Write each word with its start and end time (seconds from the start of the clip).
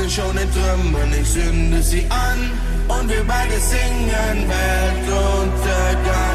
Schon 0.07 0.37
in 0.37 0.49
Trümmern, 0.51 1.11
ich 1.19 1.27
sünde 1.27 1.81
sie 1.81 2.05
an 2.09 2.51
und 2.87 3.09
wir 3.09 3.23
beide 3.23 3.59
singen 3.59 4.47
Weltuntergang. 4.47 6.34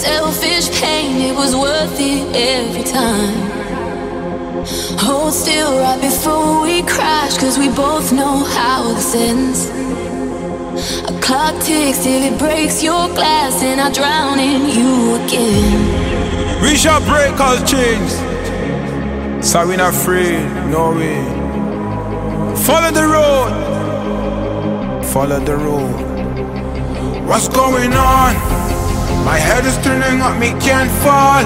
selfish 0.00 0.70
pain, 0.80 1.20
it 1.20 1.34
was 1.36 1.54
worth 1.54 2.00
it 2.00 2.34
every 2.34 2.84
time. 2.84 3.34
Hold 4.98 5.34
still 5.34 5.78
right 5.78 6.00
before 6.00 6.62
we 6.62 6.82
crash, 6.82 7.36
cause 7.36 7.58
we 7.58 7.68
both 7.68 8.10
know 8.12 8.44
how 8.56 8.94
this 8.94 9.14
ends. 9.14 9.68
A 11.10 11.12
clock 11.20 11.54
ticks 11.62 11.98
till 12.02 12.22
it 12.22 12.38
breaks 12.38 12.82
your 12.82 13.08
glass, 13.08 13.62
and 13.62 13.78
I 13.80 13.92
drown 13.92 14.38
in 14.38 14.62
you 14.76 15.16
again. 15.22 16.62
We 16.62 16.76
shall 16.76 17.00
break 17.00 17.38
all 17.38 17.58
chains, 17.66 18.12
so 19.46 19.66
we're 19.66 19.76
not 19.76 19.94
free, 19.94 20.38
no 20.76 20.92
way. 20.96 21.20
Follow 22.64 22.90
the 23.00 23.06
road, 23.16 23.50
follow 25.12 25.40
the 25.40 25.56
road. 25.56 26.08
What's 27.26 27.48
going 27.48 27.92
on? 27.92 28.59
My 29.24 29.38
head 29.38 29.64
is 29.64 29.76
turning 29.84 30.20
up, 30.20 30.38
me 30.38 30.50
can't 30.60 30.90
fall. 31.04 31.44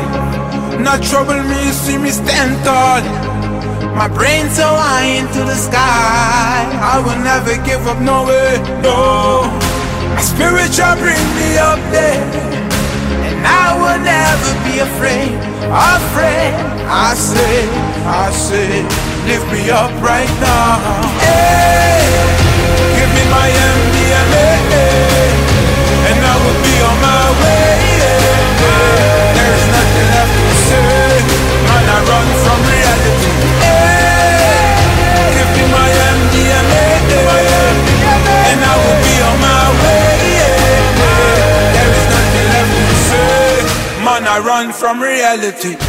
Not 0.78 1.02
trouble 1.02 1.42
me, 1.42 1.72
see 1.72 1.98
me 1.98 2.10
stand 2.10 2.54
tall. 2.64 3.02
My 3.94 4.08
brain 4.08 4.50
so 4.50 4.66
high 4.66 5.18
into 5.22 5.40
the 5.44 5.54
sky. 5.54 6.66
I 6.92 6.98
will 7.04 7.20
never 7.22 7.54
give 7.64 7.86
up, 7.86 8.00
no 8.00 8.26
way, 8.26 8.58
no. 8.82 9.46
My 10.14 10.22
spiritual 10.22 10.94
bring 11.02 11.24
me 11.38 11.58
up 11.58 11.78
there. 11.90 12.22
And 13.26 13.38
I 13.46 13.74
will 13.78 14.00
never 14.03 14.50
be 14.66 14.78
afraid, 14.78 15.34
afraid. 15.70 16.54
I 16.86 17.15
say, 17.15 17.66
I 18.06 18.30
say, 18.30 18.82
lift 19.27 19.47
me 19.50 19.70
up 19.70 19.91
right 20.03 20.32
now. 20.42 20.78
Hey, 21.22 22.03
give 22.98 23.10
me 23.15 23.24
my 23.30 23.48
empty. 23.48 23.93
connected. 45.54 45.84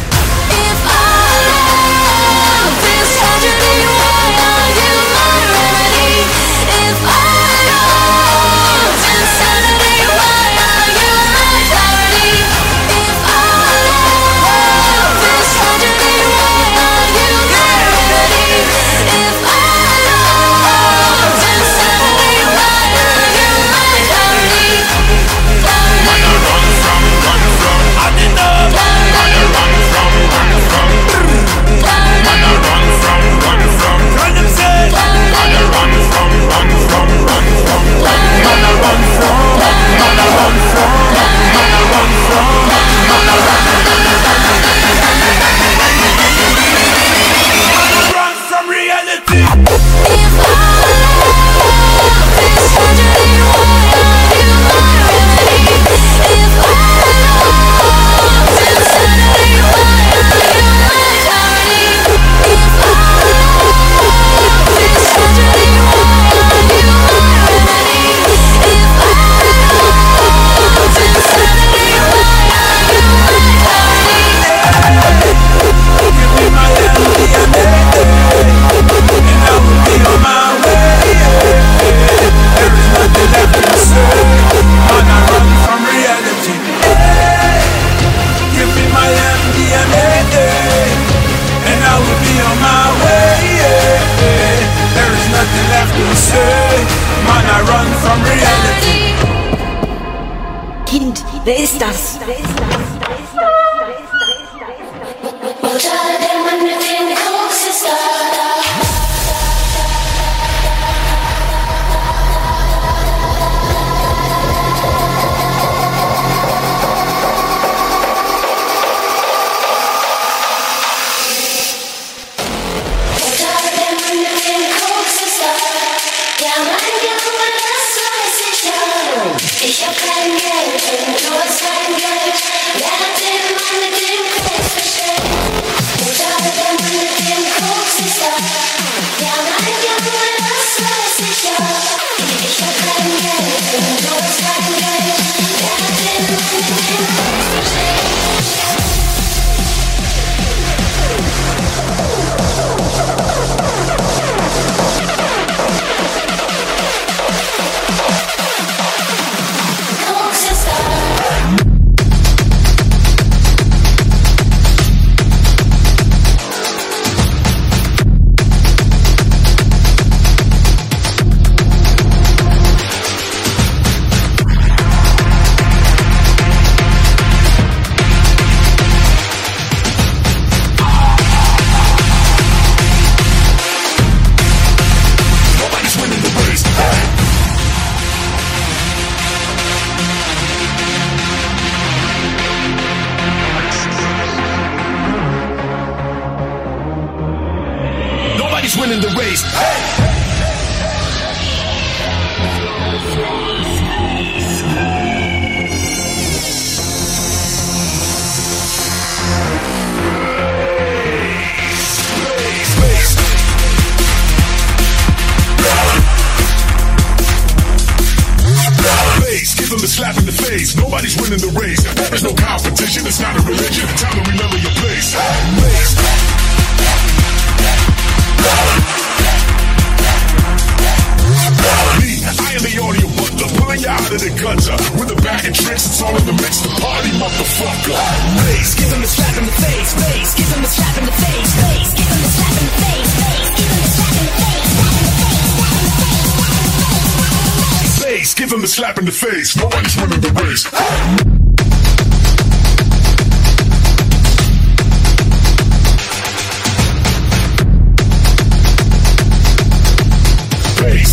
swimming 249.96 250.20
the 250.20 250.32
race. 250.42 250.66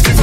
Give 0.03 0.22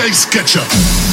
bass 0.00 0.24
catcher. 0.24 1.09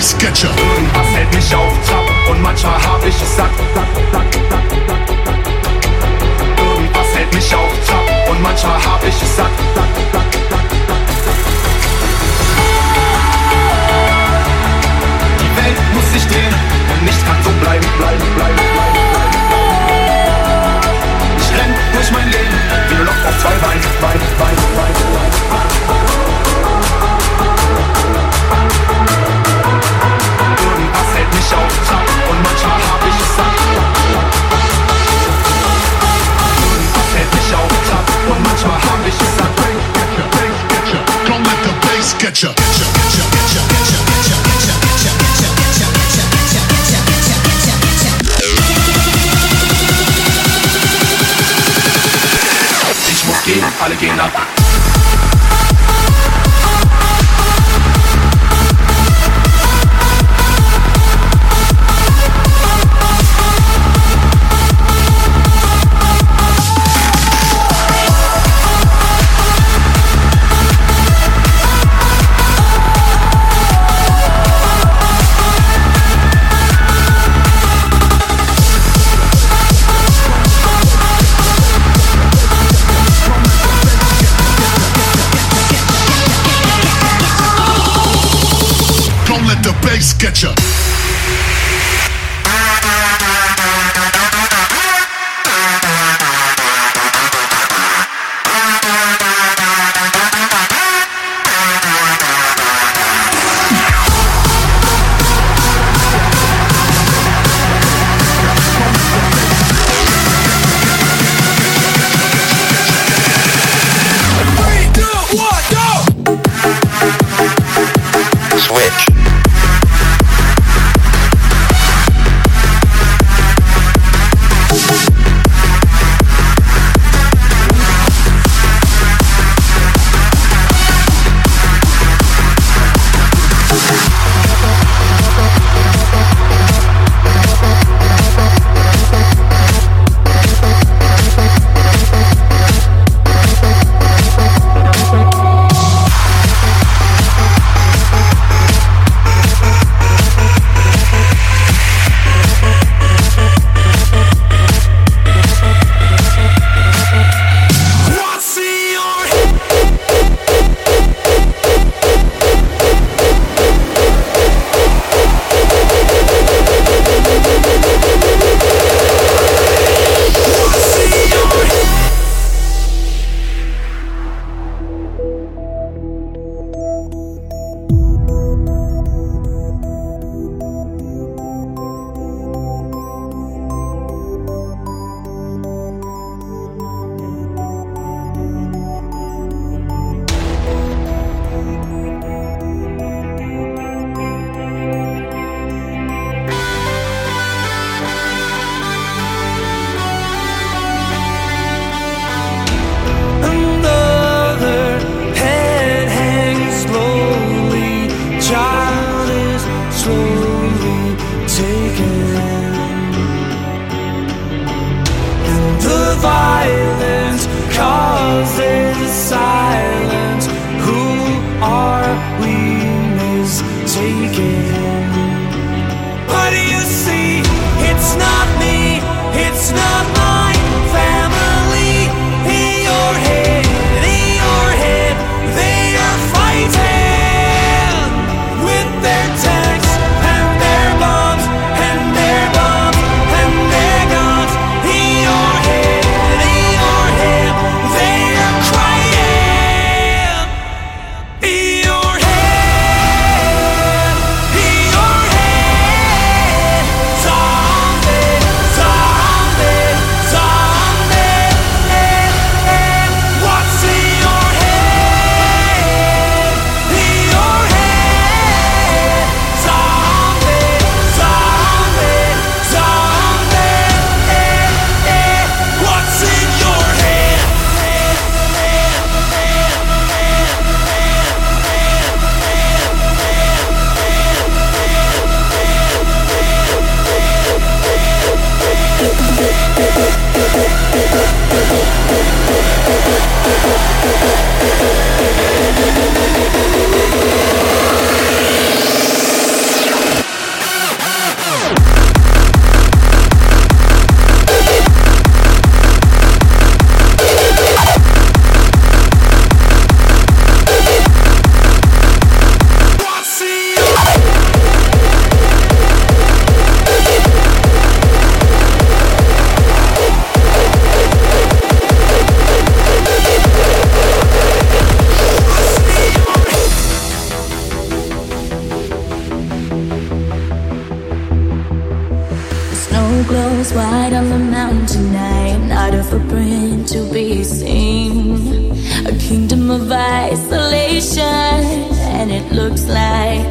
Sketchup. 0.00 0.67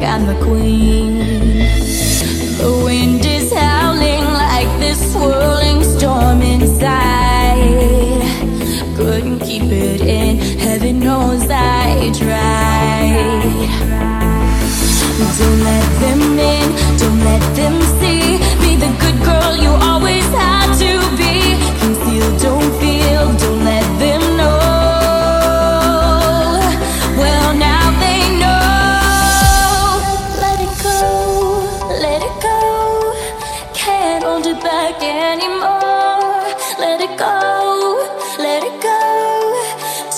I'm 0.02 0.28
a 0.28 0.34
queen. 0.42 1.18
The 2.58 2.82
wind 2.84 3.24
is 3.24 3.52
howling 3.52 4.24
like 4.24 4.68
this 4.80 5.12
swirling 5.12 5.82
storm 5.82 6.42
inside. 6.42 8.22
Couldn't 8.96 9.40
keep 9.40 9.64
it 9.64 10.00
in, 10.00 10.38
heaven 10.58 11.00
knows 11.00 11.46
I 11.50 12.12
tried. 12.12 13.68
Don't 15.38 15.60
let 15.62 16.00
them 16.00 16.38
in, 16.38 16.98
don't 16.98 17.20
let 17.20 17.56
them 17.56 17.80
see. 18.00 18.47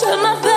to 0.00 0.16
my 0.16 0.49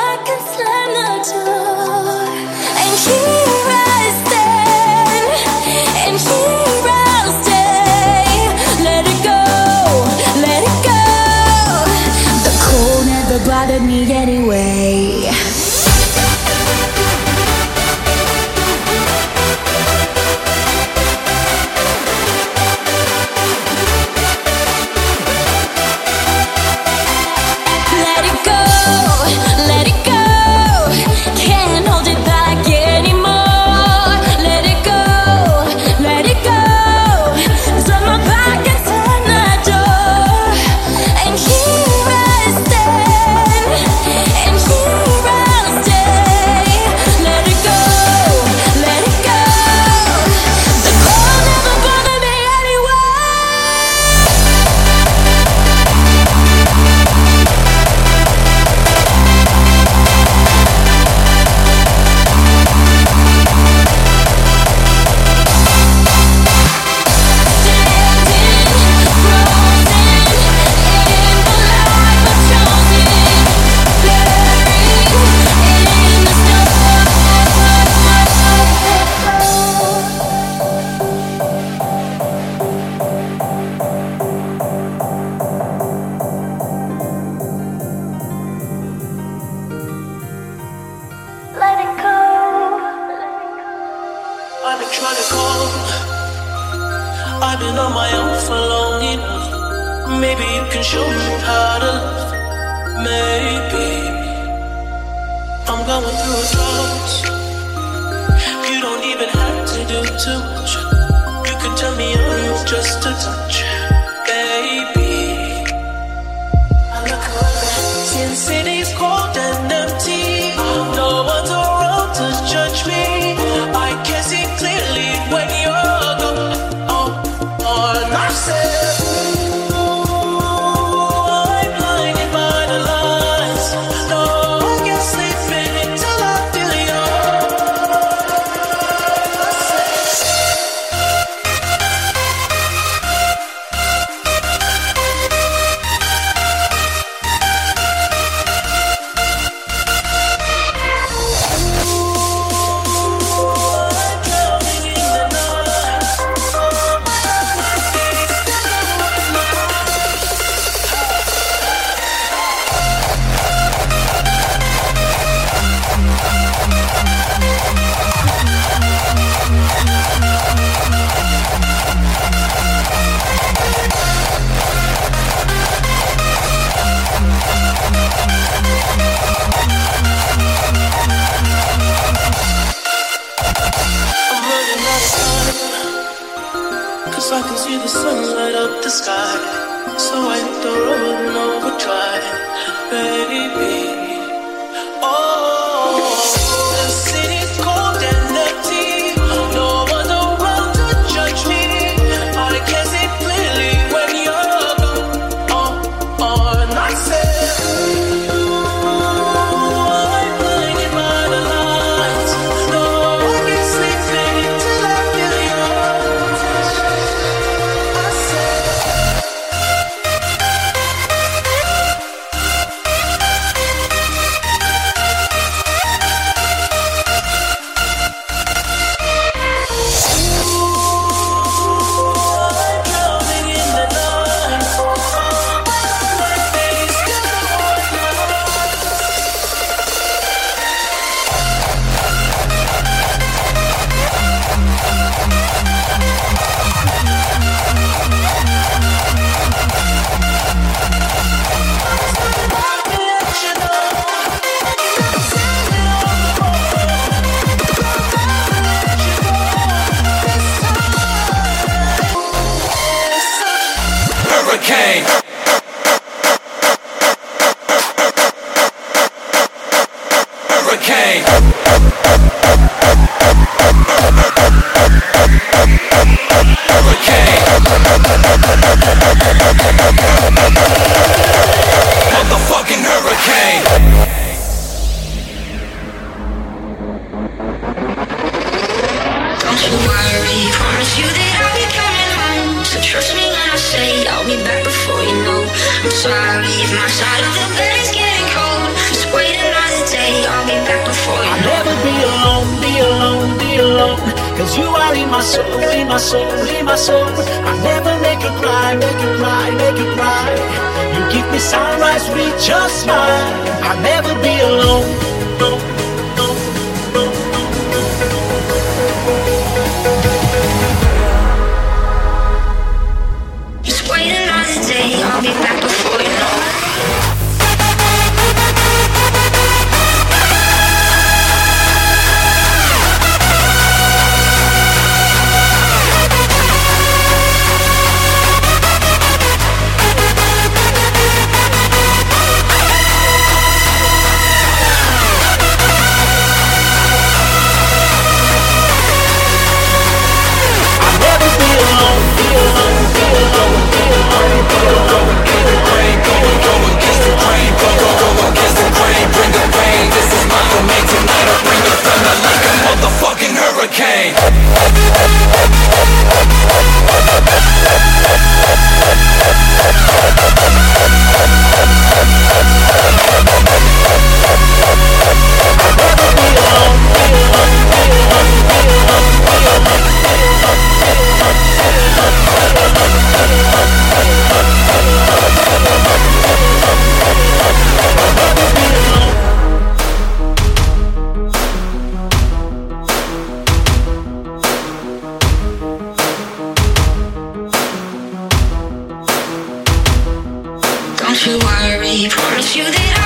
hurricane. 270.76 271.93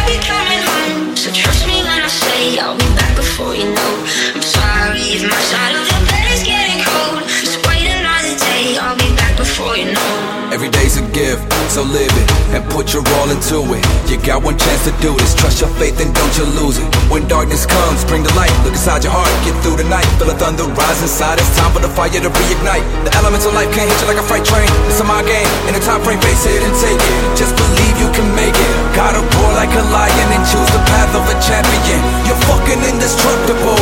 be 0.08 0.16
coming 0.24 0.64
home. 0.64 1.16
So 1.20 1.28
trust 1.36 1.68
me 1.68 1.84
when 1.84 2.00
I 2.00 2.08
say 2.08 2.58
I'll 2.64 2.80
be 2.80 2.88
back 2.96 3.14
before 3.20 3.54
you 3.54 3.68
know. 3.68 3.94
I'm 4.34 4.42
sorry 4.42 5.04
if 5.20 5.22
my 5.28 5.42
side 5.52 5.76
of 5.76 5.84
the 5.84 6.00
bed 6.08 6.26
is 6.32 6.44
getting 6.48 6.80
cold. 6.88 7.28
Just 7.44 7.60
wait 7.68 7.84
another 7.92 8.34
day, 8.40 8.80
I'll 8.80 8.96
be 8.96 9.12
back 9.20 9.36
before 9.36 9.76
you 9.76 9.92
know. 9.92 10.12
Every 10.48 10.72
day's 10.72 10.96
a 10.96 11.04
gift, 11.12 11.44
so 11.68 11.84
live 11.84 12.08
it 12.08 12.28
and 12.56 12.64
put 12.72 12.96
your 12.96 13.04
all 13.20 13.28
into 13.28 13.60
it. 13.76 13.84
You 14.08 14.16
got 14.24 14.40
one 14.42 14.56
chance 14.56 14.88
to 14.88 14.96
do 15.04 15.12
this. 15.20 15.36
Trust 15.36 15.60
your 15.60 15.70
faith 15.76 16.00
and 16.00 16.16
don't 16.16 16.34
you 16.40 16.48
lose 16.56 16.80
it. 16.80 16.88
When 17.12 17.28
darkness 17.28 17.68
comes, 17.68 18.08
bring 18.08 18.24
the 18.24 18.32
light. 18.40 18.56
Look 18.64 18.72
inside 18.72 19.04
your 19.04 19.12
heart, 19.12 19.28
get 19.44 19.60
through 19.60 19.76
the 19.76 19.88
night. 19.92 20.08
Feel 20.16 20.32
the 20.32 20.40
thunder 20.40 20.64
rise 20.64 21.02
inside. 21.04 21.44
It's 21.44 21.52
time 21.60 21.76
for 21.76 21.84
the 21.84 21.92
fire 21.92 22.10
to 22.10 22.32
reignite. 22.32 22.88
The 23.04 23.12
elements 23.20 23.46
of 23.46 23.54
life 23.54 23.68
can't 23.76 23.92
hit 23.92 24.00
you 24.00 24.08
like 24.08 24.18
a 24.18 24.24
freight 24.24 24.48
train. 24.48 24.72
It's 24.88 25.04
a 25.04 25.04
my 25.04 25.20
game. 25.28 25.52
In 25.68 25.76
the 25.76 25.84
time 25.84 26.00
frame, 26.00 26.24
face 26.24 26.48
it 26.48 26.64
and 26.64 26.74
take 26.80 26.96
it. 26.96 27.20
Just 27.36 27.52
believe 27.60 27.96
you 28.00 28.10
can 28.16 28.28
make 28.40 28.56
it. 28.56 28.77
Gotta 28.98 29.22
roar 29.22 29.54
like 29.54 29.70
a 29.78 29.86
lion 29.94 30.28
and 30.34 30.44
choose 30.50 30.72
the 30.74 30.82
path 30.90 31.14
of 31.14 31.22
a 31.30 31.38
champion. 31.38 32.02
You're 32.26 32.42
fucking 32.50 32.82
indestructible. 32.82 33.78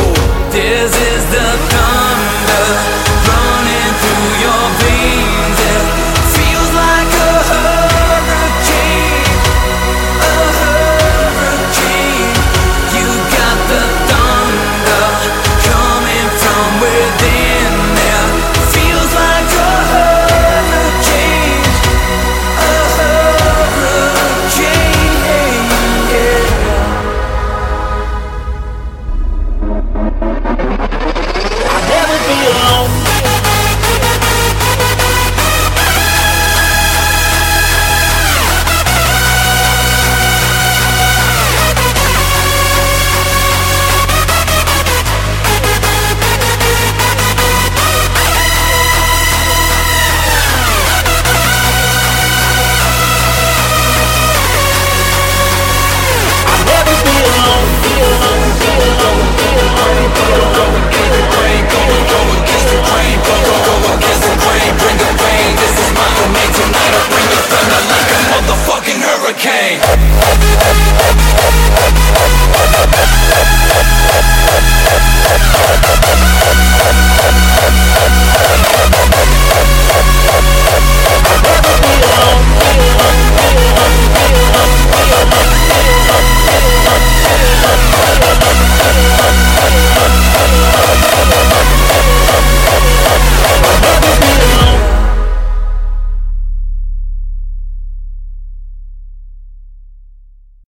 This 0.52 0.92
is 0.92 1.22
the 1.32 1.48
thunder 1.72 2.66
running 3.24 3.92
through 3.96 4.28
your 4.44 4.64
veins. 4.84 5.65